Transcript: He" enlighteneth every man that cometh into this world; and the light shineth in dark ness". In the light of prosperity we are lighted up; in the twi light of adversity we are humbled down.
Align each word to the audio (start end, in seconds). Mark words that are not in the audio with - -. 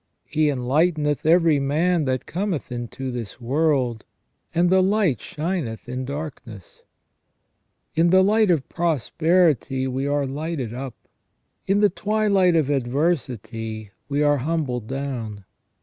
He" 0.25 0.45
enlighteneth 0.49 1.27
every 1.27 1.59
man 1.59 2.05
that 2.05 2.25
cometh 2.25 2.71
into 2.71 3.11
this 3.11 3.39
world; 3.39 4.03
and 4.51 4.71
the 4.71 4.81
light 4.81 5.21
shineth 5.21 5.87
in 5.87 6.05
dark 6.05 6.41
ness". 6.43 6.81
In 7.95 8.09
the 8.09 8.23
light 8.23 8.49
of 8.49 8.67
prosperity 8.67 9.85
we 9.85 10.07
are 10.07 10.25
lighted 10.25 10.73
up; 10.73 10.95
in 11.67 11.81
the 11.81 11.89
twi 11.91 12.25
light 12.25 12.55
of 12.55 12.67
adversity 12.67 13.91
we 14.09 14.23
are 14.23 14.37
humbled 14.37 14.87
down. 14.87 15.45